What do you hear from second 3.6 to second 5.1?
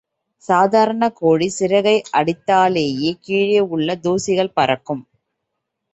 உள்ள தூசிகள் பறக்கும்.